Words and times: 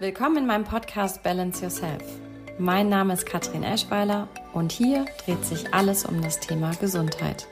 Willkommen 0.00 0.36
in 0.36 0.46
meinem 0.46 0.62
Podcast 0.62 1.24
Balance 1.24 1.60
Yourself. 1.60 2.04
Mein 2.56 2.88
Name 2.88 3.14
ist 3.14 3.26
Katrin 3.26 3.64
Eschweiler 3.64 4.28
und 4.52 4.70
hier 4.70 5.06
dreht 5.24 5.44
sich 5.44 5.74
alles 5.74 6.04
um 6.04 6.22
das 6.22 6.38
Thema 6.38 6.70
Gesundheit. 6.80 7.48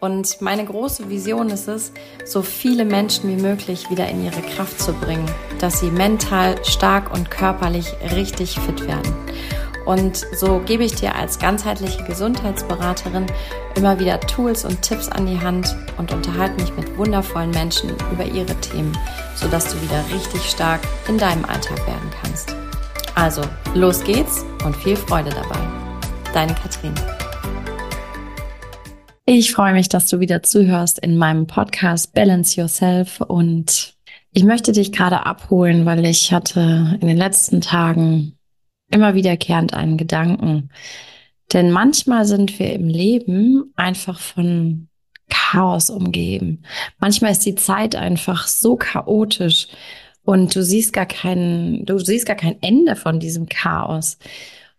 Und 0.00 0.40
meine 0.40 0.64
große 0.64 1.10
Vision 1.10 1.50
ist 1.50 1.68
es, 1.68 1.92
so 2.24 2.40
viele 2.40 2.86
Menschen 2.86 3.28
wie 3.28 3.42
möglich 3.42 3.90
wieder 3.90 4.08
in 4.08 4.24
ihre 4.24 4.40
Kraft 4.40 4.80
zu 4.80 4.94
bringen, 4.94 5.30
dass 5.60 5.80
sie 5.80 5.90
mental 5.90 6.64
stark 6.64 7.12
und 7.12 7.30
körperlich 7.30 7.92
richtig 8.16 8.58
fit 8.58 8.88
werden. 8.88 9.14
Und 9.84 10.26
so 10.34 10.60
gebe 10.64 10.84
ich 10.84 10.94
dir 10.94 11.14
als 11.14 11.38
ganzheitliche 11.38 12.04
Gesundheitsberaterin 12.04 13.26
immer 13.74 13.98
wieder 13.98 14.20
Tools 14.20 14.64
und 14.64 14.82
Tipps 14.82 15.08
an 15.08 15.26
die 15.26 15.40
Hand 15.40 15.76
und 15.98 16.12
unterhalte 16.12 16.62
mich 16.62 16.74
mit 16.76 16.96
wundervollen 16.96 17.50
Menschen 17.50 17.90
über 18.12 18.24
ihre 18.24 18.54
Themen, 18.60 18.96
sodass 19.34 19.72
du 19.72 19.80
wieder 19.82 20.04
richtig 20.14 20.42
stark 20.42 20.80
in 21.08 21.18
deinem 21.18 21.44
Alltag 21.44 21.78
werden 21.86 22.10
kannst. 22.22 22.54
Also, 23.14 23.42
los 23.74 24.02
geht's 24.04 24.44
und 24.64 24.76
viel 24.76 24.96
Freude 24.96 25.30
dabei. 25.30 25.58
Deine 26.32 26.54
Katrin. 26.54 26.94
Ich 29.24 29.52
freue 29.52 29.72
mich, 29.72 29.88
dass 29.88 30.06
du 30.06 30.20
wieder 30.20 30.42
zuhörst 30.42 30.98
in 30.98 31.16
meinem 31.16 31.46
Podcast 31.46 32.12
Balance 32.14 32.60
Yourself 32.60 33.20
und 33.20 33.94
ich 34.32 34.44
möchte 34.44 34.72
dich 34.72 34.92
gerade 34.92 35.26
abholen, 35.26 35.84
weil 35.84 36.04
ich 36.06 36.32
hatte 36.32 36.98
in 37.00 37.06
den 37.06 37.16
letzten 37.16 37.60
Tagen 37.60 38.38
immer 38.92 39.14
wiederkehrend 39.14 39.74
einen 39.74 39.96
Gedanken. 39.96 40.70
Denn 41.52 41.70
manchmal 41.70 42.24
sind 42.24 42.58
wir 42.58 42.72
im 42.72 42.88
Leben 42.88 43.72
einfach 43.76 44.18
von 44.20 44.88
Chaos 45.28 45.90
umgeben. 45.90 46.62
Manchmal 46.98 47.32
ist 47.32 47.44
die 47.44 47.54
Zeit 47.54 47.96
einfach 47.96 48.46
so 48.46 48.76
chaotisch 48.76 49.68
und 50.24 50.54
du 50.54 50.62
siehst 50.62 50.92
gar 50.92 51.06
kein, 51.06 51.84
du 51.84 51.98
siehst 51.98 52.26
gar 52.26 52.36
kein 52.36 52.60
Ende 52.62 52.96
von 52.96 53.18
diesem 53.18 53.48
Chaos. 53.48 54.18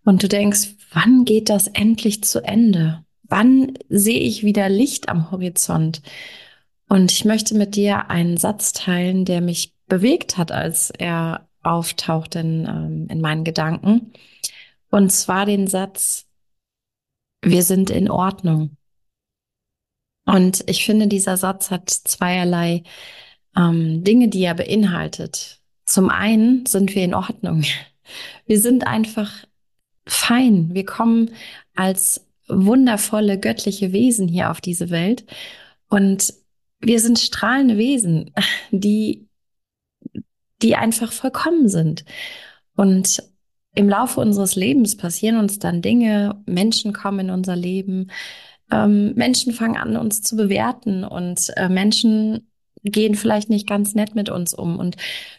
Und 0.05 0.23
du 0.23 0.27
denkst, 0.27 0.75
wann 0.91 1.25
geht 1.25 1.49
das 1.49 1.67
endlich 1.67 2.23
zu 2.23 2.43
Ende? 2.43 3.03
Wann 3.23 3.73
sehe 3.89 4.19
ich 4.19 4.43
wieder 4.43 4.69
Licht 4.69 5.09
am 5.09 5.31
Horizont? 5.31 6.01
Und 6.89 7.11
ich 7.11 7.25
möchte 7.25 7.55
mit 7.55 7.75
dir 7.75 8.09
einen 8.09 8.37
Satz 8.37 8.73
teilen, 8.73 9.25
der 9.25 9.41
mich 9.41 9.73
bewegt 9.87 10.37
hat, 10.37 10.51
als 10.51 10.91
er 10.91 11.47
auftaucht 11.63 12.35
in, 12.35 12.65
ähm, 12.65 13.07
in 13.09 13.21
meinen 13.21 13.43
Gedanken. 13.43 14.13
Und 14.89 15.11
zwar 15.11 15.45
den 15.45 15.67
Satz, 15.67 16.27
wir 17.41 17.63
sind 17.63 17.89
in 17.89 18.09
Ordnung. 18.09 18.77
Und 20.25 20.63
ich 20.67 20.85
finde, 20.85 21.07
dieser 21.07 21.37
Satz 21.37 21.71
hat 21.71 21.89
zweierlei 21.89 22.83
ähm, 23.57 24.03
Dinge, 24.03 24.29
die 24.29 24.43
er 24.43 24.55
beinhaltet. 24.55 25.61
Zum 25.85 26.09
einen 26.09 26.65
sind 26.65 26.95
wir 26.95 27.03
in 27.03 27.13
Ordnung. 27.13 27.63
Wir 28.45 28.59
sind 28.59 28.85
einfach 28.85 29.31
fein. 30.05 30.73
Wir 30.73 30.85
kommen 30.85 31.31
als 31.73 32.27
wundervolle 32.49 33.39
göttliche 33.39 33.93
Wesen 33.93 34.27
hier 34.27 34.51
auf 34.51 34.59
diese 34.59 34.89
Welt. 34.89 35.25
Und 35.87 36.33
wir 36.79 36.99
sind 36.99 37.19
strahlende 37.19 37.77
Wesen, 37.77 38.31
die 38.71 39.27
die 40.63 40.75
einfach 40.75 41.11
vollkommen 41.11 41.67
sind. 41.69 42.05
Und 42.75 43.21
im 43.75 43.89
Laufe 43.89 44.19
unseres 44.19 44.55
Lebens 44.55 44.97
passieren 44.97 45.37
uns 45.37 45.59
dann 45.59 45.81
Dinge, 45.81 46.41
Menschen 46.45 46.93
kommen 46.93 47.19
in 47.21 47.29
unser 47.29 47.55
Leben, 47.55 48.09
ähm, 48.71 49.13
Menschen 49.15 49.53
fangen 49.53 49.77
an, 49.77 49.97
uns 49.97 50.21
zu 50.21 50.35
bewerten 50.35 51.03
und 51.03 51.51
äh, 51.57 51.69
Menschen 51.69 52.47
gehen 52.83 53.15
vielleicht 53.15 53.49
nicht 53.49 53.67
ganz 53.67 53.95
nett 53.95 54.13
mit 54.13 54.29
uns 54.29 54.53
um. 54.53 54.77
Und 54.77 54.97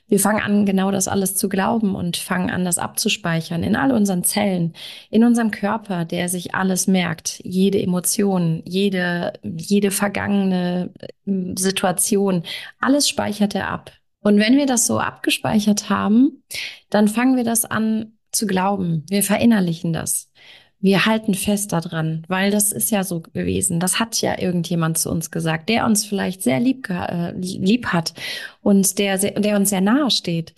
wir 0.09 0.19
fangen 0.19 0.43
an, 0.43 0.65
genau 0.67 0.91
das 0.91 1.09
alles 1.09 1.37
zu 1.37 1.49
glauben 1.49 1.95
und 1.95 2.17
fangen 2.17 2.51
an, 2.51 2.65
das 2.65 2.79
abzuspeichern 2.79 3.63
in 3.63 3.77
all 3.77 3.93
unseren 3.93 4.25
Zellen, 4.25 4.73
in 5.11 5.25
unserem 5.25 5.51
Körper, 5.51 6.05
der 6.05 6.29
sich 6.29 6.55
alles 6.55 6.87
merkt, 6.87 7.41
jede 7.45 7.83
Emotion, 7.83 8.63
jede, 8.65 9.35
jede 9.43 9.91
vergangene 9.91 10.91
äh, 11.27 11.55
Situation, 11.57 12.45
alles 12.81 13.09
speichert 13.09 13.55
er 13.55 13.69
ab. 13.69 13.93
Und 14.25 14.39
wenn 14.39 14.57
wir 14.57 14.67
das 14.67 14.87
so 14.87 14.99
abgespeichert 14.99 15.91
haben, 15.91 16.43
dann 16.89 17.09
fangen 17.09 17.37
wir 17.37 17.45
das 17.45 17.65
an 17.65 18.15
zu 18.33 18.47
glauben. 18.47 19.05
Wir 19.09 19.23
verinnerlichen 19.23 19.93
das. 19.93 20.33
Wir 20.81 21.07
halten 21.07 21.35
fest 21.35 21.73
daran, 21.73 22.25
weil 22.29 22.51
das 22.51 22.73
ist 22.73 22.91
ja 22.91 23.05
so 23.05 23.21
gewesen. 23.21 23.81
Das 23.81 24.01
hat 24.01 24.21
ja 24.21 24.39
irgendjemand 24.39 24.99
zu 24.99 25.11
uns 25.11 25.31
gesagt, 25.31 25.69
der 25.69 25.85
uns 25.85 26.05
vielleicht 26.05 26.43
sehr 26.43 26.59
lieb, 26.59 26.89
äh, 26.91 27.33
lieb 27.33 27.87
hat 27.87 28.15
und 28.63 28.99
der, 28.99 29.19
der 29.19 29.57
uns 29.57 29.71
sehr 29.71 29.81
nahe 29.83 30.11
steht. 30.11 30.55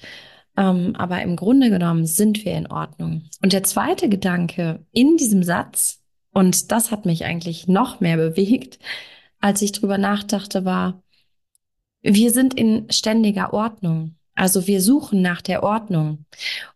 Ähm, 0.56 0.94
aber 0.96 1.20
im 1.22 1.36
Grunde 1.36 1.68
genommen 1.68 2.06
sind 2.06 2.44
wir 2.44 2.54
in 2.54 2.68
Ordnung. 2.68 3.24
Und 3.42 3.52
der 3.52 3.64
zweite 3.64 4.08
Gedanke 4.08 4.84
in 4.92 5.16
diesem 5.16 5.42
Satz, 5.42 6.02
und 6.32 6.70
das 6.70 6.92
hat 6.92 7.04
mich 7.04 7.24
eigentlich 7.24 7.66
noch 7.66 8.00
mehr 8.00 8.16
bewegt, 8.16 8.78
als 9.40 9.60
ich 9.60 9.72
drüber 9.72 9.98
nachdachte, 9.98 10.64
war, 10.64 11.02
wir 12.06 12.30
sind 12.30 12.54
in 12.54 12.90
ständiger 12.90 13.52
Ordnung. 13.52 14.14
Also 14.34 14.66
wir 14.66 14.80
suchen 14.80 15.22
nach 15.22 15.42
der 15.42 15.62
Ordnung. 15.62 16.24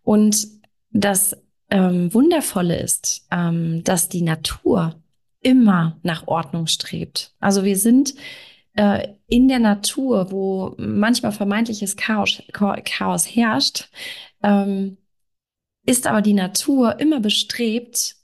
Und 0.02 0.46
das 0.90 1.36
ähm, 1.70 2.12
Wundervolle 2.12 2.78
ist, 2.80 3.26
ähm, 3.30 3.84
dass 3.84 4.08
die 4.08 4.22
Natur 4.22 5.00
immer 5.40 5.98
nach 6.02 6.26
Ordnung 6.26 6.66
strebt. 6.66 7.34
Also 7.38 7.64
wir 7.64 7.76
sind 7.76 8.14
äh, 8.74 9.08
in 9.28 9.48
der 9.48 9.60
Natur, 9.60 10.32
wo 10.32 10.74
manchmal 10.78 11.32
vermeintliches 11.32 11.96
Chaos, 11.96 12.42
Chaos 12.52 13.26
herrscht, 13.26 13.88
ähm, 14.42 14.96
ist 15.86 16.06
aber 16.06 16.22
die 16.22 16.34
Natur 16.34 16.98
immer 16.98 17.20
bestrebt, 17.20 18.16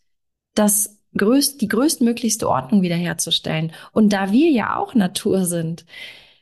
das 0.55 0.99
größt, 1.17 1.61
die 1.61 1.69
größtmöglichste 1.69 2.49
Ordnung 2.49 2.83
wiederherzustellen. 2.83 3.73
Und 3.93 4.12
da 4.12 4.33
wir 4.33 4.50
ja 4.50 4.77
auch 4.77 4.94
Natur 4.94 5.47
sind, 5.47 5.87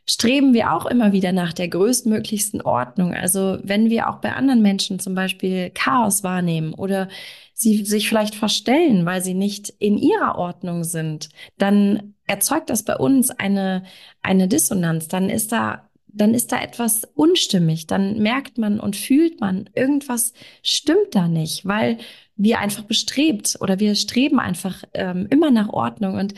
streben 0.06 0.53
wir 0.53 0.72
auch 0.72 0.87
immer 0.87 1.12
wieder 1.12 1.32
nach 1.32 1.53
der 1.53 1.69
größtmöglichsten 1.69 2.62
Ordnung. 2.62 3.15
Also 3.15 3.59
wenn 3.62 3.91
wir 3.91 4.10
auch 4.10 4.16
bei 4.16 4.32
anderen 4.32 4.62
Menschen 4.62 4.98
zum 4.98 5.15
Beispiel 5.15 5.70
Chaos 5.70 6.22
wahrnehmen 6.22 6.75
oder 6.75 7.09
sie 7.54 7.84
sich 7.84 8.09
vielleicht 8.09 8.34
verstellen, 8.34 9.06
weil 9.06 9.22
sie 9.22 9.34
nicht 9.34 9.70
in 9.78 9.97
ihrer 9.97 10.37
Ordnung 10.37 10.84
sind, 10.84 11.28
dann 11.56 12.14
erzeugt 12.26 12.70
das 12.70 12.82
bei 12.82 12.97
uns 12.97 13.31
eine, 13.31 13.84
eine 14.22 14.48
Dissonanz. 14.48 15.09
Dann 15.09 15.31
ist 15.31 15.53
da 15.53 15.88
dann 16.16 16.32
ist 16.32 16.53
da 16.53 16.62
etwas 16.62 17.03
unstimmig. 17.14 17.87
Dann 17.87 18.20
merkt 18.20 18.56
man 18.56 18.78
und 18.78 18.94
fühlt 18.94 19.41
man, 19.41 19.69
irgendwas 19.75 20.32
stimmt 20.62 21.12
da 21.12 21.26
nicht, 21.26 21.66
weil 21.66 21.98
wir 22.37 22.60
einfach 22.60 22.84
bestrebt 22.84 23.59
oder 23.60 23.81
wir 23.81 23.94
streben 23.97 24.38
einfach 24.38 24.84
ähm, 24.94 25.26
immer 25.31 25.50
nach 25.50 25.69
Ordnung. 25.69 26.14
Und 26.14 26.34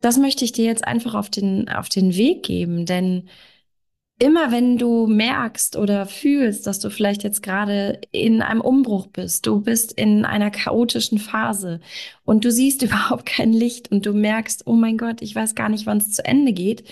das 0.00 0.16
möchte 0.18 0.44
ich 0.44 0.52
dir 0.52 0.64
jetzt 0.64 0.84
einfach 0.84 1.14
auf 1.14 1.30
den, 1.30 1.68
auf 1.68 1.88
den 1.88 2.16
Weg 2.16 2.42
geben, 2.44 2.86
denn 2.86 3.28
immer 4.18 4.50
wenn 4.50 4.78
du 4.78 5.06
merkst 5.06 5.76
oder 5.76 6.06
fühlst, 6.06 6.66
dass 6.66 6.80
du 6.80 6.90
vielleicht 6.90 7.22
jetzt 7.22 7.42
gerade 7.42 8.00
in 8.10 8.42
einem 8.42 8.60
Umbruch 8.60 9.06
bist, 9.06 9.46
du 9.46 9.60
bist 9.60 9.92
in 9.92 10.24
einer 10.24 10.50
chaotischen 10.50 11.18
Phase 11.18 11.80
und 12.24 12.44
du 12.44 12.50
siehst 12.50 12.82
überhaupt 12.84 13.26
kein 13.26 13.52
Licht 13.52 13.90
und 13.90 14.06
du 14.06 14.12
merkst, 14.12 14.66
oh 14.66 14.74
mein 14.74 14.98
Gott, 14.98 15.22
ich 15.22 15.34
weiß 15.34 15.54
gar 15.54 15.68
nicht, 15.68 15.86
wann 15.86 15.98
es 15.98 16.12
zu 16.12 16.24
Ende 16.24 16.52
geht, 16.52 16.84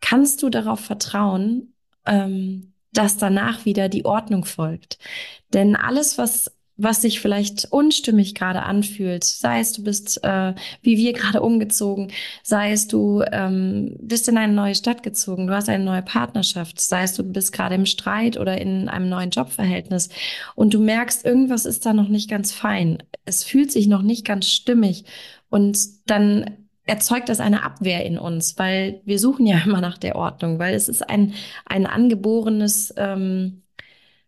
kannst 0.00 0.42
du 0.42 0.48
darauf 0.50 0.80
vertrauen, 0.80 1.74
ähm, 2.06 2.72
dass 2.92 3.16
danach 3.16 3.64
wieder 3.64 3.88
die 3.88 4.04
Ordnung 4.04 4.44
folgt. 4.44 4.98
Denn 5.52 5.76
alles, 5.76 6.18
was 6.18 6.52
was 6.82 7.02
sich 7.02 7.20
vielleicht 7.20 7.68
unstimmig 7.70 8.34
gerade 8.34 8.62
anfühlt, 8.62 9.24
sei 9.24 9.60
es 9.60 9.72
du 9.72 9.84
bist 9.84 10.22
äh, 10.24 10.54
wie 10.82 10.96
wir 10.96 11.12
gerade 11.12 11.42
umgezogen, 11.42 12.12
sei 12.42 12.72
es 12.72 12.88
du 12.88 13.22
ähm, 13.30 13.96
bist 14.00 14.28
in 14.28 14.36
eine 14.36 14.52
neue 14.52 14.74
Stadt 14.74 15.02
gezogen, 15.02 15.46
du 15.46 15.54
hast 15.54 15.68
eine 15.68 15.84
neue 15.84 16.02
Partnerschaft, 16.02 16.80
sei 16.80 17.04
es 17.04 17.14
du 17.14 17.22
bist 17.22 17.52
gerade 17.52 17.74
im 17.74 17.86
Streit 17.86 18.38
oder 18.38 18.60
in 18.60 18.88
einem 18.88 19.08
neuen 19.08 19.30
Jobverhältnis. 19.30 20.08
Und 20.54 20.74
du 20.74 20.80
merkst, 20.80 21.24
irgendwas 21.24 21.64
ist 21.64 21.86
da 21.86 21.92
noch 21.92 22.08
nicht 22.08 22.28
ganz 22.28 22.52
fein, 22.52 23.02
es 23.24 23.44
fühlt 23.44 23.70
sich 23.70 23.86
noch 23.86 24.02
nicht 24.02 24.24
ganz 24.24 24.48
stimmig. 24.48 25.04
Und 25.48 25.78
dann 26.06 26.56
erzeugt 26.84 27.28
das 27.28 27.40
eine 27.40 27.62
Abwehr 27.62 28.04
in 28.04 28.18
uns, 28.18 28.58
weil 28.58 29.00
wir 29.04 29.18
suchen 29.18 29.46
ja 29.46 29.58
immer 29.64 29.80
nach 29.80 29.98
der 29.98 30.16
Ordnung, 30.16 30.58
weil 30.58 30.74
es 30.74 30.88
ist 30.88 31.08
ein, 31.08 31.34
ein 31.64 31.86
angeborenes 31.86 32.92
ähm, 32.96 33.62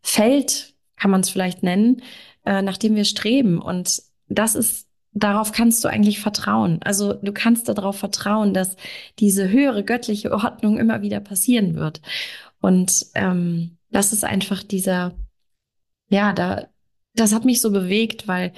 Feld, 0.02 0.73
kann 0.96 1.10
man 1.10 1.20
es 1.20 1.30
vielleicht 1.30 1.62
nennen, 1.62 2.02
äh, 2.44 2.62
nach 2.62 2.76
dem 2.76 2.94
wir 2.94 3.04
streben. 3.04 3.60
Und 3.60 4.02
das 4.28 4.54
ist, 4.54 4.86
darauf 5.12 5.52
kannst 5.52 5.84
du 5.84 5.88
eigentlich 5.88 6.20
vertrauen. 6.20 6.80
Also 6.82 7.14
du 7.14 7.32
kannst 7.32 7.68
darauf 7.68 7.98
vertrauen, 7.98 8.54
dass 8.54 8.76
diese 9.18 9.48
höhere 9.50 9.84
göttliche 9.84 10.32
Ordnung 10.32 10.78
immer 10.78 11.02
wieder 11.02 11.20
passieren 11.20 11.74
wird. 11.74 12.00
Und 12.60 13.06
ähm, 13.14 13.78
das 13.90 14.12
ist 14.12 14.24
einfach 14.24 14.62
dieser, 14.62 15.14
ja, 16.08 16.32
da, 16.32 16.66
das 17.14 17.32
hat 17.32 17.44
mich 17.44 17.60
so 17.60 17.70
bewegt, 17.70 18.26
weil 18.26 18.52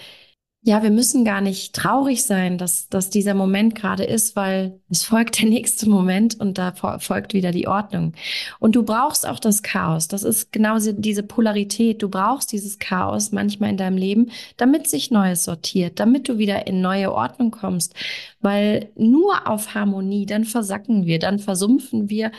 ja, 0.67 0.83
wir 0.83 0.91
müssen 0.91 1.25
gar 1.25 1.41
nicht 1.41 1.77
traurig 1.77 2.25
sein, 2.25 2.59
dass, 2.59 2.89
dass 2.89 3.09
dieser 3.09 3.35
Moment 3.35 3.77
gerade 3.77 4.03
ist, 4.03 4.35
weil 4.35 4.81
es 4.91 5.05
folgt 5.05 5.41
der 5.41 5.49
nächste 5.49 5.89
Moment 5.89 6.41
und 6.41 6.59
da 6.59 6.73
folgt 6.73 7.35
wieder 7.35 7.53
die 7.53 7.69
Ordnung. 7.69 8.15
Und 8.59 8.75
du 8.75 8.83
brauchst 8.83 9.29
auch 9.29 9.39
das 9.39 9.63
Chaos. 9.63 10.09
Das 10.09 10.25
ist 10.25 10.53
genau 10.53 10.79
diese 10.81 11.23
Polarität. 11.23 12.03
Du 12.03 12.09
brauchst 12.09 12.51
dieses 12.51 12.81
Chaos 12.81 13.31
manchmal 13.31 13.71
in 13.71 13.77
deinem 13.77 13.97
Leben, 13.97 14.33
damit 14.57 14.89
sich 14.89 15.13
Neues 15.13 15.45
sortiert, 15.45 16.01
damit 16.01 16.29
du 16.29 16.37
wieder 16.37 16.67
in 16.67 16.81
neue 16.81 17.13
Ordnung 17.13 17.53
kommst. 17.53 17.95
Weil 18.41 18.91
nur 18.97 19.47
auf 19.47 19.73
Harmonie, 19.77 20.27
dann 20.27 20.45
versacken 20.45 21.07
wir, 21.07 21.21
dann 21.21 21.39
versumpfen 21.39 22.11
wir. 22.11 22.33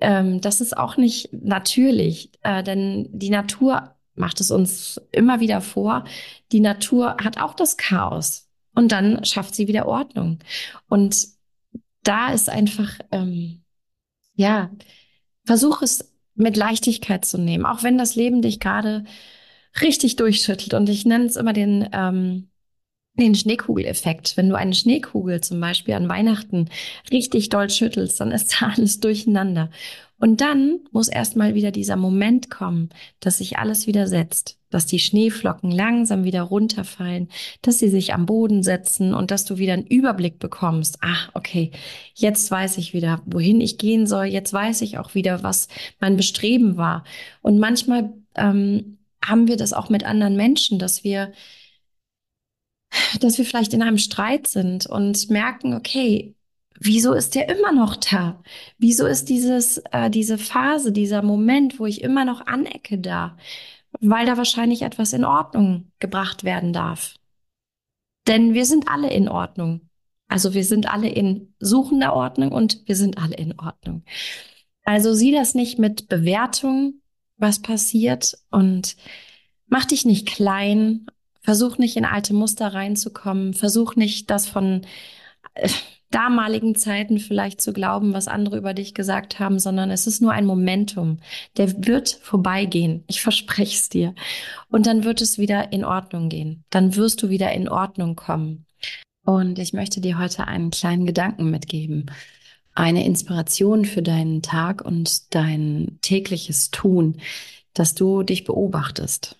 Ähm, 0.00 0.40
das 0.40 0.60
ist 0.60 0.78
auch 0.78 0.96
nicht 0.96 1.30
natürlich, 1.32 2.30
äh, 2.44 2.62
denn 2.62 3.08
die 3.10 3.30
Natur 3.30 3.93
macht 4.14 4.40
es 4.40 4.50
uns 4.50 5.00
immer 5.12 5.40
wieder 5.40 5.60
vor, 5.60 6.04
die 6.52 6.60
Natur 6.60 7.16
hat 7.22 7.40
auch 7.40 7.54
das 7.54 7.76
Chaos 7.76 8.48
und 8.74 8.92
dann 8.92 9.24
schafft 9.24 9.54
sie 9.54 9.68
wieder 9.68 9.86
Ordnung. 9.86 10.38
Und 10.88 11.28
da 12.02 12.32
ist 12.32 12.48
einfach, 12.48 12.98
ähm, 13.12 13.62
ja, 14.34 14.70
versuch 15.44 15.82
es 15.82 16.12
mit 16.34 16.56
Leichtigkeit 16.56 17.24
zu 17.24 17.38
nehmen, 17.38 17.66
auch 17.66 17.82
wenn 17.82 17.98
das 17.98 18.16
Leben 18.16 18.42
dich 18.42 18.60
gerade 18.60 19.04
richtig 19.80 20.16
durchschüttelt. 20.16 20.74
Und 20.74 20.88
ich 20.88 21.04
nenne 21.04 21.26
es 21.26 21.36
immer 21.36 21.52
den, 21.52 21.88
ähm, 21.92 22.48
den 23.14 23.34
Schneekugeleffekt. 23.34 24.36
Wenn 24.36 24.48
du 24.48 24.56
eine 24.56 24.74
Schneekugel 24.74 25.40
zum 25.40 25.60
Beispiel 25.60 25.94
an 25.94 26.08
Weihnachten 26.08 26.68
richtig 27.10 27.48
doll 27.48 27.70
schüttelst, 27.70 28.20
dann 28.20 28.32
ist 28.32 28.60
da 28.60 28.66
alles 28.76 29.00
durcheinander. 29.00 29.70
Und 30.24 30.40
dann 30.40 30.80
muss 30.90 31.08
erstmal 31.08 31.54
wieder 31.54 31.70
dieser 31.70 31.96
Moment 31.96 32.48
kommen, 32.48 32.88
dass 33.20 33.36
sich 33.36 33.58
alles 33.58 33.86
wieder 33.86 34.06
setzt, 34.06 34.58
dass 34.70 34.86
die 34.86 34.98
Schneeflocken 34.98 35.70
langsam 35.70 36.24
wieder 36.24 36.40
runterfallen, 36.40 37.28
dass 37.60 37.78
sie 37.78 37.90
sich 37.90 38.14
am 38.14 38.24
Boden 38.24 38.62
setzen 38.62 39.12
und 39.12 39.30
dass 39.30 39.44
du 39.44 39.58
wieder 39.58 39.74
einen 39.74 39.86
Überblick 39.86 40.38
bekommst. 40.38 40.96
Ach, 41.02 41.28
okay, 41.34 41.72
jetzt 42.14 42.50
weiß 42.50 42.78
ich 42.78 42.94
wieder, 42.94 43.20
wohin 43.26 43.60
ich 43.60 43.76
gehen 43.76 44.06
soll. 44.06 44.24
Jetzt 44.24 44.50
weiß 44.50 44.80
ich 44.80 44.96
auch 44.96 45.14
wieder, 45.14 45.42
was 45.42 45.68
mein 46.00 46.16
Bestreben 46.16 46.78
war. 46.78 47.04
Und 47.42 47.58
manchmal 47.58 48.14
ähm, 48.34 48.96
haben 49.22 49.46
wir 49.46 49.58
das 49.58 49.74
auch 49.74 49.90
mit 49.90 50.04
anderen 50.04 50.36
Menschen, 50.36 50.78
dass 50.78 51.04
wir 51.04 51.34
dass 53.20 53.36
wir 53.36 53.44
vielleicht 53.44 53.74
in 53.74 53.82
einem 53.82 53.98
Streit 53.98 54.46
sind 54.46 54.86
und 54.86 55.28
merken, 55.28 55.74
okay, 55.74 56.34
wieso 56.78 57.12
ist 57.12 57.34
der 57.34 57.48
immer 57.48 57.72
noch 57.72 57.96
da? 57.96 58.42
Wieso 58.78 59.06
ist 59.06 59.28
dieses, 59.28 59.78
äh, 59.92 60.10
diese 60.10 60.38
Phase, 60.38 60.92
dieser 60.92 61.22
Moment, 61.22 61.78
wo 61.78 61.86
ich 61.86 62.02
immer 62.02 62.24
noch 62.24 62.46
anecke 62.46 62.98
da? 62.98 63.36
Weil 64.00 64.26
da 64.26 64.36
wahrscheinlich 64.36 64.82
etwas 64.82 65.12
in 65.12 65.24
Ordnung 65.24 65.92
gebracht 66.00 66.44
werden 66.44 66.72
darf. 66.72 67.14
Denn 68.26 68.54
wir 68.54 68.66
sind 68.66 68.88
alle 68.88 69.10
in 69.12 69.28
Ordnung. 69.28 69.88
Also 70.28 70.54
wir 70.54 70.64
sind 70.64 70.92
alle 70.92 71.08
in 71.08 71.54
suchender 71.60 72.14
Ordnung 72.14 72.52
und 72.52 72.82
wir 72.86 72.96
sind 72.96 73.18
alle 73.18 73.36
in 73.36 73.58
Ordnung. 73.58 74.04
Also 74.84 75.14
sieh 75.14 75.32
das 75.32 75.54
nicht 75.54 75.78
mit 75.78 76.08
Bewertung, 76.08 77.00
was 77.36 77.60
passiert 77.60 78.36
und 78.50 78.96
mach 79.66 79.84
dich 79.84 80.04
nicht 80.04 80.26
klein, 80.26 81.06
versuch 81.42 81.78
nicht 81.78 81.96
in 81.96 82.04
alte 82.04 82.34
Muster 82.34 82.72
reinzukommen, 82.72 83.54
versuch 83.54 83.96
nicht 83.96 84.30
das 84.30 84.46
von 84.46 84.86
äh, 85.54 85.68
damaligen 86.14 86.76
Zeiten 86.76 87.18
vielleicht 87.18 87.60
zu 87.60 87.72
glauben, 87.72 88.12
was 88.12 88.28
andere 88.28 88.56
über 88.56 88.72
dich 88.72 88.94
gesagt 88.94 89.40
haben, 89.40 89.58
sondern 89.58 89.90
es 89.90 90.06
ist 90.06 90.22
nur 90.22 90.32
ein 90.32 90.46
Momentum. 90.46 91.18
Der 91.56 91.86
wird 91.86 92.20
vorbeigehen. 92.22 93.04
Ich 93.08 93.20
verspreche 93.22 93.76
es 93.76 93.88
dir. 93.88 94.14
Und 94.68 94.86
dann 94.86 95.04
wird 95.04 95.20
es 95.20 95.38
wieder 95.38 95.72
in 95.72 95.84
Ordnung 95.84 96.28
gehen. 96.28 96.64
Dann 96.70 96.94
wirst 96.96 97.22
du 97.22 97.28
wieder 97.28 97.52
in 97.52 97.68
Ordnung 97.68 98.14
kommen. 98.14 98.66
Und 99.24 99.58
ich 99.58 99.72
möchte 99.72 100.00
dir 100.00 100.18
heute 100.18 100.46
einen 100.46 100.70
kleinen 100.70 101.06
Gedanken 101.06 101.50
mitgeben. 101.50 102.06
Eine 102.74 103.04
Inspiration 103.04 103.84
für 103.84 104.02
deinen 104.02 104.42
Tag 104.42 104.84
und 104.84 105.34
dein 105.34 105.98
tägliches 106.02 106.70
Tun, 106.70 107.20
dass 107.72 107.94
du 107.94 108.22
dich 108.22 108.44
beobachtest. 108.44 109.36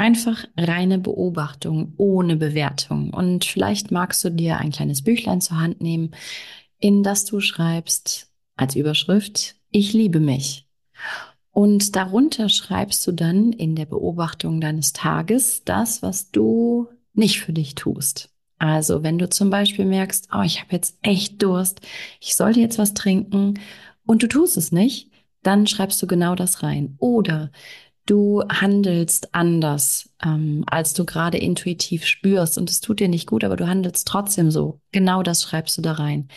Einfach 0.00 0.46
reine 0.56 0.98
Beobachtung 0.98 1.92
ohne 1.98 2.36
Bewertung. 2.36 3.12
Und 3.12 3.44
vielleicht 3.44 3.90
magst 3.90 4.24
du 4.24 4.30
dir 4.30 4.56
ein 4.56 4.70
kleines 4.70 5.02
Büchlein 5.02 5.42
zur 5.42 5.60
Hand 5.60 5.82
nehmen, 5.82 6.12
in 6.78 7.02
das 7.02 7.26
du 7.26 7.40
schreibst 7.40 8.32
als 8.56 8.76
Überschrift, 8.76 9.56
ich 9.70 9.92
liebe 9.92 10.18
mich. 10.18 10.66
Und 11.50 11.96
darunter 11.96 12.48
schreibst 12.48 13.06
du 13.06 13.12
dann 13.12 13.52
in 13.52 13.76
der 13.76 13.84
Beobachtung 13.84 14.62
deines 14.62 14.94
Tages 14.94 15.64
das, 15.66 16.00
was 16.00 16.30
du 16.30 16.88
nicht 17.12 17.40
für 17.40 17.52
dich 17.52 17.74
tust. 17.74 18.30
Also 18.56 19.02
wenn 19.02 19.18
du 19.18 19.28
zum 19.28 19.50
Beispiel 19.50 19.84
merkst, 19.84 20.30
oh, 20.32 20.40
ich 20.40 20.62
habe 20.62 20.72
jetzt 20.72 20.96
echt 21.02 21.42
Durst, 21.42 21.82
ich 22.22 22.36
sollte 22.36 22.60
jetzt 22.60 22.78
was 22.78 22.94
trinken 22.94 23.60
und 24.06 24.22
du 24.22 24.28
tust 24.28 24.56
es 24.56 24.72
nicht, 24.72 25.10
dann 25.42 25.66
schreibst 25.66 26.00
du 26.00 26.06
genau 26.06 26.36
das 26.36 26.62
rein. 26.62 26.96
Oder 27.00 27.50
du 28.10 28.42
handelst 28.48 29.34
anders, 29.34 30.10
ähm, 30.24 30.64
als 30.66 30.94
du 30.94 31.04
gerade 31.04 31.38
intuitiv 31.38 32.04
spürst 32.04 32.58
und 32.58 32.68
es 32.68 32.80
tut 32.80 32.98
dir 32.98 33.08
nicht 33.08 33.28
gut, 33.28 33.44
aber 33.44 33.56
du 33.56 33.68
handelst 33.68 34.08
trotzdem 34.08 34.50
so. 34.50 34.80
Genau 34.90 35.22
das 35.22 35.42
schreibst 35.42 35.78
du 35.78 35.82
da 35.82 35.92
rein. 35.92 36.28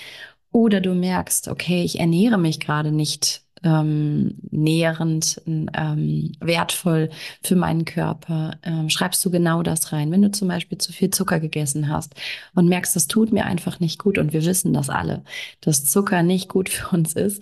Oder 0.52 0.81
du 0.81 0.94
merkst, 0.94 1.48
okay, 1.48 1.84
ich 1.84 2.00
ernähre 2.00 2.38
mich 2.38 2.60
gerade 2.60 2.92
nicht 2.92 3.42
ähm, 3.64 4.36
nährend, 4.52 5.42
ähm, 5.48 6.34
wertvoll 6.40 7.10
für 7.42 7.56
meinen 7.56 7.86
Körper, 7.86 8.58
ähm, 8.62 8.90
schreibst 8.90 9.24
du 9.25 9.31
genau 9.31 9.64
das 9.64 9.92
rein. 9.94 10.12
Wenn 10.12 10.22
du 10.22 10.30
zum 10.30 10.50
Beispiel 10.50 10.78
zu 10.78 10.92
viel 10.92 11.10
Zucker 11.10 11.40
gegessen 11.40 11.90
hast 11.90 12.14
und 12.54 12.68
merkst, 12.68 12.96
das 12.96 13.08
tut 13.08 13.31
mir 13.31 13.46
einfach 13.46 13.80
nicht 13.80 13.98
gut 13.98 14.20
und 14.20 14.31
wir 14.31 14.46
wissen 14.46 14.74
das 14.74 14.90
alle, 14.90 15.24
dass 15.62 15.86
Zucker 15.86 16.22
nicht 16.22 16.50
gut 16.50 16.70
für 16.70 16.96
uns 16.96 17.14
ist, 17.14 17.42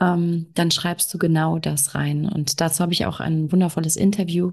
ähm, 0.00 0.46
dann 0.54 0.70
schreibst 0.70 1.12
du 1.12 1.18
genau 1.18 1.58
das 1.58 1.94
rein. 1.94 2.28
Und 2.28 2.60
dazu 2.60 2.82
habe 2.82 2.92
ich 2.92 3.06
auch 3.06 3.20
ein 3.20 3.52
wundervolles 3.52 3.96
Interview 3.96 4.52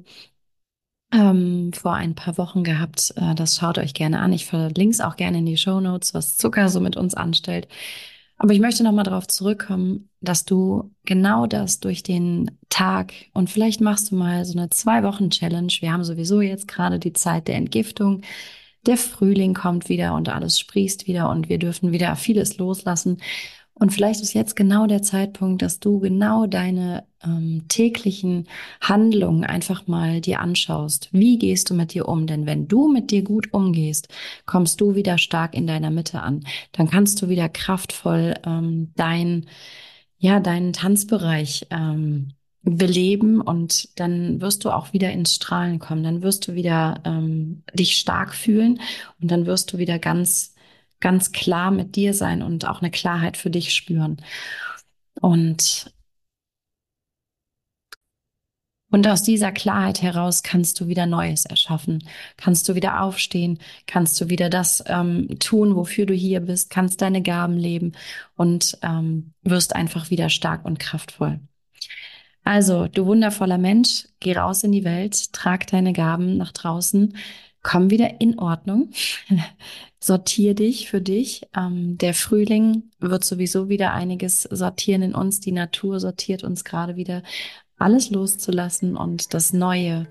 ähm, 1.12 1.72
vor 1.74 1.94
ein 1.94 2.16
paar 2.16 2.38
Wochen 2.38 2.64
gehabt. 2.64 3.14
Äh, 3.16 3.36
das 3.36 3.56
schaut 3.58 3.78
euch 3.78 3.94
gerne 3.94 4.20
an. 4.20 4.34
Ich 4.34 4.46
verlinke 4.46 4.94
es 4.94 5.02
auch 5.02 5.16
gerne 5.16 5.40
in 5.40 5.46
die 5.46 5.58
Show 5.58 5.80
Notes, 5.80 6.14
was 6.14 6.38
Zucker 6.38 6.70
so 6.70 6.80
mit 6.80 6.98
uns 6.98 7.16
anstellt. 7.16 7.68
Aber 8.38 8.54
ich 8.54 8.60
möchte 8.60 8.84
nochmal 8.84 9.04
darauf 9.04 9.28
zurückkommen, 9.28 10.10
dass 10.22 10.46
du 10.46 10.94
genau 11.06 11.48
das 11.48 11.80
durch 11.80 12.04
den 12.04 12.52
Tag 12.70 13.14
und 13.34 13.50
vielleicht 13.50 13.82
machst 13.82 14.12
du 14.12 14.16
mal 14.16 14.46
so 14.46 14.58
eine 14.58 14.70
zwei 14.70 15.02
Wochen 15.04 15.32
Challenge. 15.32 15.74
Wir 15.80 15.92
haben 15.92 16.04
sowieso 16.04 16.42
jetzt 16.42 16.68
gerade 16.68 17.00
die 17.00 17.14
Zeit 17.14 17.48
der 17.48 17.56
Entgiftung. 17.56 18.22
Der 18.86 18.98
Frühling 18.98 19.56
kommt 19.56 19.90
wieder 19.90 20.14
und 20.14 20.30
alles 20.30 20.60
sprießt 20.60 21.08
wieder 21.08 21.30
und 21.30 21.50
wir 21.50 21.58
dürfen 21.58 21.92
wieder 21.92 22.16
vieles 22.16 22.58
loslassen. 22.58 23.18
Und 23.80 23.92
vielleicht 23.92 24.22
ist 24.22 24.34
jetzt 24.34 24.56
genau 24.56 24.88
der 24.88 25.04
Zeitpunkt, 25.04 25.62
dass 25.62 25.80
du 25.80 26.00
genau 26.00 26.48
deine 26.48 27.06
ähm, 27.24 27.66
täglichen 27.68 28.48
Handlungen 28.81 29.44
einfach 29.44 29.86
mal 29.88 30.19
dir 30.19 30.40
anschaust. 30.40 31.10
Wie 31.12 31.38
gehst 31.38 31.69
du 31.69 31.76
mit 31.76 31.94
dir 31.94 32.07
um? 32.07 32.26
Denn 32.26 32.46
wenn 32.46 32.68
du 32.68 32.92
mit 32.92 33.12
dir 33.12 33.24
gut 33.24 33.54
umgehst, 33.54 34.07
kommst 34.46 34.81
du 34.81 34.96
wieder 34.96 35.18
stark 35.19 35.54
in 35.54 35.68
deiner 35.68 35.92
Mitte 35.92 36.22
an. 36.22 36.44
Dann 36.72 36.90
kannst 36.90 37.22
du 37.22 37.30
wieder 37.30 37.50
kraftvoll 37.50 38.34
ähm, 38.46 38.94
dein, 38.96 39.46
ja, 40.18 40.40
deinen 40.40 40.74
Tanzbereich 40.74 41.68
ähm, 41.69 42.34
beleben 42.64 43.42
und 43.42 44.00
dann 44.00 44.42
wirst 44.42 44.66
du 44.66 44.72
auch 44.72 44.92
wieder 44.92 45.12
ins 45.12 45.36
Strahlen 45.36 45.78
kommen. 45.80 46.04
Dann 46.04 46.24
wirst 46.24 46.48
du 46.48 46.56
wieder 46.56 47.02
ähm, 47.06 47.64
dich 47.74 47.94
stark 47.98 48.34
fühlen 48.34 48.80
und 49.22 49.30
dann 49.30 49.46
wirst 49.46 49.72
du 49.72 49.78
wieder 49.78 50.00
ganz 50.00 50.56
ganz 50.99 51.31
klar 51.31 51.71
mit 51.71 51.95
dir 51.95 52.13
sein 52.13 52.42
und 52.42 52.68
auch 52.68 52.81
eine 52.81 52.92
Klarheit 52.92 53.37
für 53.37 53.49
dich 53.49 53.73
spüren. 53.73 54.18
Und 55.21 55.92
und 58.89 59.06
aus 59.06 59.21
dieser 59.21 59.51
Klarheit 59.51 60.01
heraus 60.01 60.44
kannst 60.44 60.80
du 60.80 60.87
wieder 60.87 61.06
Neues 61.06 61.45
erschaffen, 61.45 62.07
kannst 62.37 62.69
du 62.69 62.75
wieder 62.75 63.01
aufstehen, 63.01 63.59
kannst 63.85 64.19
du 64.21 64.30
wieder 64.30 64.49
das 64.49 64.81
ähm, 64.87 65.27
tun, 65.39 65.75
wofür 65.75 66.06
du 66.06 66.13
hier 66.13 66.39
bist, 66.39 66.69
kannst 66.69 67.01
deine 67.01 67.21
Gaben 67.21 67.57
leben 67.57 67.92
und 68.37 68.77
ähm, 68.83 69.33
wirst 69.44 69.75
einfach 69.75 70.09
wieder 70.09 70.30
stark 70.30 70.63
und 70.63 70.80
kraftvoll. 70.80 71.42
Also, 72.45 72.87
du 72.87 73.06
wundervoller 73.06 73.57
Mensch, 73.57 74.07
geh 74.21 74.37
raus 74.37 74.63
in 74.63 74.71
die 74.71 74.85
Welt, 74.85 75.33
trag 75.33 75.68
deine 75.68 75.92
Gaben 75.92 76.37
nach 76.37 76.54
draußen, 76.54 77.13
komm 77.61 77.89
wieder 77.89 78.21
in 78.21 78.39
Ordnung, 78.39 78.92
sortier 79.99 80.54
dich 80.54 80.89
für 80.89 81.01
dich. 81.01 81.47
Ähm, 81.56 81.97
der 81.97 82.13
Frühling 82.13 82.92
wird 82.99 83.23
sowieso 83.23 83.69
wieder 83.69 83.94
einiges 83.94 84.44
sortieren 84.44 85.01
in 85.01 85.16
uns. 85.16 85.39
Die 85.39 85.51
Natur 85.51 85.99
sortiert 85.99 86.44
uns 86.44 86.63
gerade 86.63 86.95
wieder 86.95 87.23
alles 87.77 88.09
loszulassen 88.09 88.97
und 88.97 89.33
das 89.33 89.54
Neue, 89.54 90.07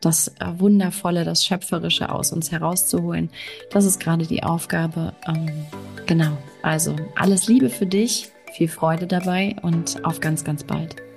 das 0.00 0.28
äh, 0.40 0.58
Wundervolle, 0.58 1.24
das 1.24 1.44
Schöpferische 1.44 2.10
aus 2.10 2.32
uns 2.32 2.50
herauszuholen. 2.50 3.30
Das 3.70 3.84
ist 3.84 4.00
gerade 4.00 4.26
die 4.26 4.42
Aufgabe. 4.42 5.14
Ähm, 5.26 5.50
genau. 6.06 6.36
Also 6.62 6.96
alles 7.16 7.46
Liebe 7.46 7.70
für 7.70 7.86
dich, 7.86 8.28
viel 8.52 8.68
Freude 8.68 9.06
dabei 9.06 9.56
und 9.62 10.04
auf 10.04 10.20
ganz, 10.20 10.44
ganz 10.44 10.64
bald. 10.64 11.09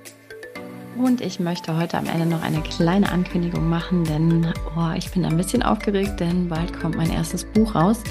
Und 0.97 1.21
ich 1.21 1.39
möchte 1.39 1.75
heute 1.75 1.97
am 1.97 2.05
Ende 2.05 2.25
noch 2.25 2.43
eine 2.43 2.61
kleine 2.61 3.11
Ankündigung 3.11 3.67
machen, 3.67 4.03
denn 4.03 4.53
oh, 4.77 4.91
ich 4.95 5.11
bin 5.11 5.25
ein 5.25 5.37
bisschen 5.37 5.63
aufgeregt, 5.63 6.19
denn 6.19 6.47
bald 6.47 6.79
kommt 6.79 6.95
mein 6.95 7.11
erstes 7.11 7.43
Buch 7.45 7.73
raus. 7.73 8.01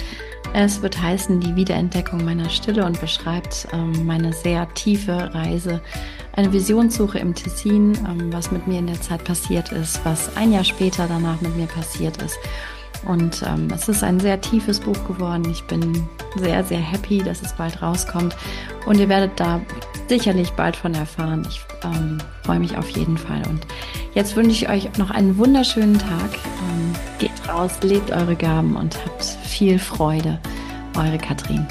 Es 0.53 0.83
wird 0.83 1.01
heißen 1.01 1.41
Die 1.41 1.57
Wiederentdeckung 1.57 2.25
meiner 2.25 2.51
Stille 2.51 2.85
und 2.85 3.01
beschreibt 3.01 3.69
ähm, 3.73 4.05
meine 4.05 4.33
sehr 4.33 4.69
tiefe 4.75 5.33
Reise, 5.33 5.81
eine 6.35 6.53
Visionssuche 6.53 7.19
im 7.19 7.35
Tessin, 7.35 7.97
ähm, 8.07 8.33
was 8.33 8.51
mit 8.51 8.67
mir 8.67 8.81
in 8.81 8.87
der 8.87 9.01
Zeit 9.01 9.25
passiert 9.25 9.73
ist, 9.73 10.05
was 10.05 10.37
ein 10.37 10.53
Jahr 10.53 10.65
später 10.65 11.07
danach 11.07 11.41
mit 11.41 11.57
mir 11.57 11.67
passiert 11.67 12.21
ist. 12.21 12.39
Und 13.07 13.43
ähm, 13.47 13.69
es 13.75 13.89
ist 13.89 14.05
ein 14.05 14.21
sehr 14.21 14.41
tiefes 14.41 14.81
Buch 14.81 15.05
geworden. 15.07 15.45
Ich 15.51 15.63
bin 15.65 16.07
sehr, 16.37 16.63
sehr 16.65 16.79
happy, 16.79 17.19
dass 17.19 17.43
es 17.43 17.53
bald 17.53 17.83
rauskommt. 17.83 18.37
Und 18.87 18.99
ihr 18.99 19.09
werdet 19.09 19.39
da 19.39 19.61
sicherlich 20.09 20.51
bald 20.53 20.77
von 20.77 20.95
erfahren. 20.95 21.47
Ich 21.49 21.61
ähm, 21.85 22.19
freue 22.45 22.61
mich 22.61 22.77
auf 22.77 22.89
jeden 22.91 23.19
Fall. 23.19 23.43
Und 23.49 23.67
jetzt 24.15 24.37
wünsche 24.37 24.51
ich 24.51 24.69
euch 24.69 24.99
noch 24.99 25.11
einen 25.11 25.37
wunderschönen 25.37 25.99
Tag. 25.99 26.31
Ähm, 26.35 26.93
geht 27.19 27.49
raus, 27.49 27.73
lebt 27.83 28.11
eure 28.11 28.37
Gaben 28.37 28.77
und 28.77 28.97
habt 29.05 29.25
viel 29.25 29.79
Freude. 29.79 30.39
Eure 30.97 31.19
Katrin. 31.19 31.67